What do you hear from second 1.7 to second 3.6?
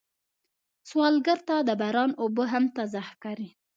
باران اوبه هم تازه ښکاري